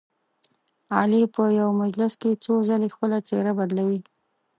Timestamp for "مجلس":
1.83-2.13